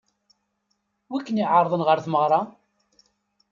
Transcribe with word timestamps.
Wi 1.09 1.19
ken-iɛeṛḍen 1.21 1.85
ɣer 1.87 1.97
tmeɣṛa? 2.05 2.41